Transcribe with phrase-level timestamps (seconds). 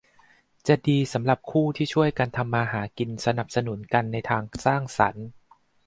[0.67, 5.27] จะดีสำหรับคู่ที่ช่วยกันทำมาหากินสนับสนุนกันในทางสร้างสรรค์